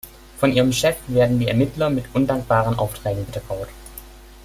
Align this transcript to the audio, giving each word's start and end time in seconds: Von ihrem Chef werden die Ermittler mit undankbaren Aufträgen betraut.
Von 0.39 0.51
ihrem 0.51 0.73
Chef 0.73 0.97
werden 1.09 1.37
die 1.37 1.47
Ermittler 1.47 1.91
mit 1.91 2.05
undankbaren 2.15 2.73
Aufträgen 2.79 3.23
betraut. 3.27 3.67